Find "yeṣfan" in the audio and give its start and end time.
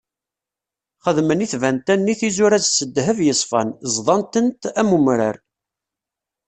3.27-3.67